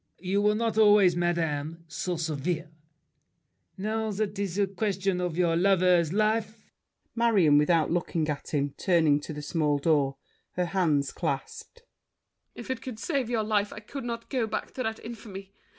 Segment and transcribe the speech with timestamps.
[0.17, 2.71] You were not always, madame, so severe!
[3.77, 6.71] Now that 'tis question of your lover's life—
[7.13, 10.17] MARION (without looking at him, turning to the small door,
[10.53, 11.83] her hands clasped).
[12.55, 15.53] If it would save your life, I could not go Back to that infamy.